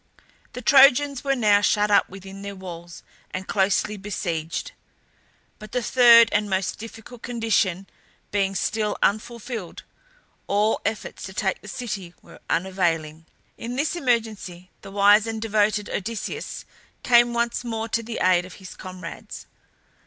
The 0.53 0.63
Trojans 0.63 1.23
were 1.23 1.35
now 1.35 1.61
shut 1.61 1.91
up 1.91 2.09
within 2.09 2.41
their 2.41 2.55
walls 2.55 3.03
and 3.29 3.47
closely 3.47 3.97
besieged; 3.97 4.71
but 5.59 5.73
the 5.73 5.83
third 5.83 6.27
and 6.31 6.49
most 6.49 6.79
difficult 6.79 7.21
condition 7.21 7.85
being 8.31 8.55
still 8.55 8.97
unfulfilled, 9.03 9.83
all 10.47 10.81
efforts 10.85 11.21
to 11.25 11.33
take 11.33 11.61
the 11.61 11.67
city 11.67 12.15
were 12.23 12.39
unavailing. 12.49 13.27
In 13.59 13.75
this 13.75 13.95
emergency 13.95 14.71
the 14.81 14.89
wise 14.89 15.27
and 15.27 15.39
devoted 15.39 15.87
Odysseus 15.87 16.65
came 17.03 17.31
once 17.35 17.63
more 17.63 17.87
to 17.89 18.01
the 18.01 18.17
aid 18.23 18.43
of 18.43 18.53
his 18.55 18.73
comrades. 18.75 19.45